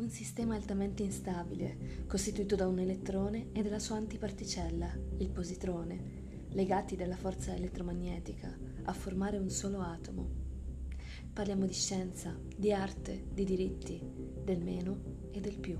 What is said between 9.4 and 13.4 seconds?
solo atomo. Parliamo di scienza, di arte,